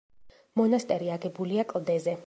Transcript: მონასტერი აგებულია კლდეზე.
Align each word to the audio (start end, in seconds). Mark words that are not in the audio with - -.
მონასტერი 0.61 1.13
აგებულია 1.19 1.71
კლდეზე. 1.75 2.19